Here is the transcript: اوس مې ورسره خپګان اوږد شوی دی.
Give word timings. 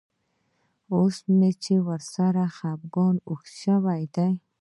اوس 0.95 1.15
مې 1.37 1.51
ورسره 1.87 2.43
خپګان 2.55 3.15
اوږد 3.27 3.49
شوی 3.61 4.01
دی. 4.15 4.29